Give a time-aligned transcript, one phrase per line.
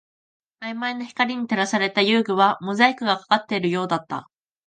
[0.61, 4.31] 曖昧な光に照らされた遊具はモザイクがかかっているようだった